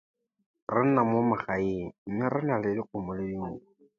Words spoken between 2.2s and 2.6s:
re na